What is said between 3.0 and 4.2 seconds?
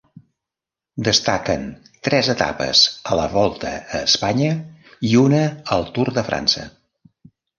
a la Volta a